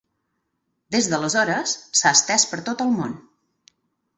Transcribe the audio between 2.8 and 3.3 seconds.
el món.